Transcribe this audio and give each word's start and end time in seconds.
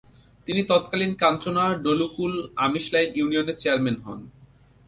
তিনি 0.47 0.61
তৎকালীন 0.63 1.11
কাঞ্চনা, 1.13 1.65
ডলুকূল, 1.83 2.33
আমিলাইষ 2.57 3.09
ইউনিয়নের 3.15 3.57
চেয়ারম্যান 3.57 3.97
হন। 4.05 4.19